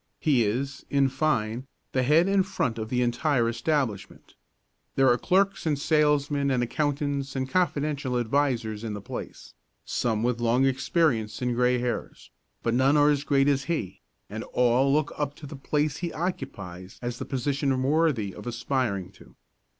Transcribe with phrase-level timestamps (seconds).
[0.19, 4.33] He is, in fine, the head and front of the entire establishment.
[4.95, 9.53] There are clerks and salesmen and accountants and confidential advisers in the place,
[9.85, 12.31] some with long experience and grey hairs,
[12.63, 16.11] but none are as great as he, and all look up to the place he
[16.13, 19.35] occupies as a position worthy of aspiring to.